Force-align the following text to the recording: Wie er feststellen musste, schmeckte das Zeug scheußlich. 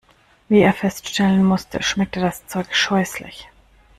Wie 0.49 0.61
er 0.61 0.73
feststellen 0.73 1.43
musste, 1.43 1.83
schmeckte 1.83 2.19
das 2.21 2.47
Zeug 2.47 2.73
scheußlich. 2.75 3.47